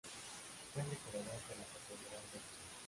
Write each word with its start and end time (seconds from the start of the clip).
Fue 0.73 0.81
el 0.81 0.89
decorador 0.89 1.25
de 1.25 1.29
la 1.57 1.63
Catedral 1.65 2.21
de 2.33 2.39
León. 2.39 2.43